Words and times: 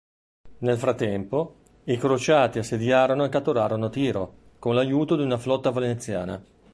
Nel 0.61 0.79
frattempo, 0.79 1.57
i 1.83 1.97
crociati 1.97 2.57
assediarono 2.57 3.23
e 3.23 3.29
catturarono 3.29 3.91
Tiro, 3.91 4.33
con 4.57 4.73
l'aiuto 4.73 5.15
di 5.15 5.21
una 5.21 5.37
flotta 5.37 5.69
veneziana. 5.69 6.43